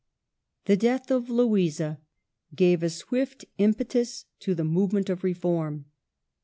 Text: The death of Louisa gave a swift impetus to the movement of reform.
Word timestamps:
The 0.65 0.75
death 0.75 1.11
of 1.11 1.29
Louisa 1.29 1.99
gave 2.55 2.81
a 2.81 2.89
swift 2.89 3.45
impetus 3.59 4.25
to 4.39 4.55
the 4.55 4.63
movement 4.63 5.11
of 5.11 5.23
reform. 5.23 5.85